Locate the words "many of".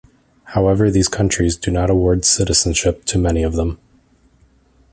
3.19-3.53